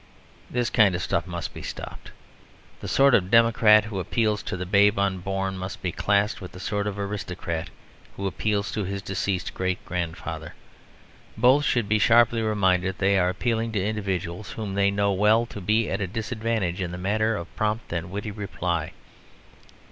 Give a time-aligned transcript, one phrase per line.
[0.49, 2.09] This kind of stuff must be stopped.
[2.79, 6.59] The sort of democrat who appeals to the babe unborn must be classed with the
[6.59, 7.69] sort of aristocrat
[8.17, 10.55] who appeals to his deceased great grandfather.
[11.37, 15.45] Both should be sharply reminded that they are appealing to individuals whom they well know
[15.51, 18.93] to be at a disadvantage in the matter of prompt and witty reply.